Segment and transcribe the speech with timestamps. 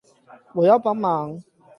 [0.55, 1.39] 我要幫忙